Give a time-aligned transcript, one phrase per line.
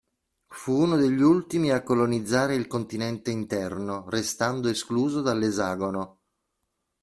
[0.47, 6.17] Fu uno degli ultimi a colonizzare il continente interno, restando escluso dall'esagono.